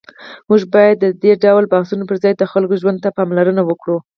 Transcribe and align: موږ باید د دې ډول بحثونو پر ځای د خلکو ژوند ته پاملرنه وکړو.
موږ 0.49 0.61
باید 0.75 0.95
د 0.99 1.05
دې 1.23 1.31
ډول 1.43 1.63
بحثونو 1.73 2.03
پر 2.09 2.17
ځای 2.23 2.33
د 2.37 2.43
خلکو 2.51 2.73
ژوند 2.81 2.97
ته 3.03 3.09
پاملرنه 3.17 3.61
وکړو. 3.65 3.97